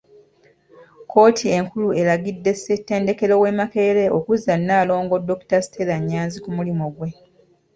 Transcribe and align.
Kkooti 1.03 1.45
enkulu 1.57 1.89
eragidde 2.01 2.51
Ssettendekero 2.55 3.33
w'e 3.41 3.51
Makerere 3.59 4.05
okuzza 4.17 4.53
Nalongo 4.67 5.15
Dokita 5.27 5.57
Stella 5.65 5.97
Nyanzi 6.09 6.37
ku 6.43 6.49
mulimu 6.57 6.85
gwe. 6.95 7.09